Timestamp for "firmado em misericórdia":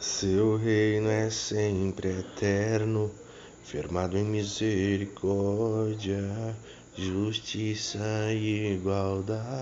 3.64-6.22